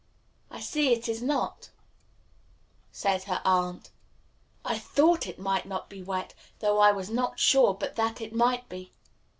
"I 0.49 0.61
see 0.61 0.91
it 0.93 1.07
is 1.07 1.21
not," 1.21 1.69
said 2.91 3.25
her 3.25 3.39
aunt. 3.45 3.91
"I 4.65 4.79
thought 4.79 5.27
it 5.27 5.37
would 5.37 5.65
not 5.67 5.91
be 5.91 6.01
wet; 6.01 6.33
though 6.57 6.79
I 6.79 6.91
was 6.91 7.11
not 7.11 7.37
sure 7.39 7.75
but 7.75 7.97
that 7.97 8.19
it 8.19 8.33
might 8.33 8.67
be. 8.67 8.93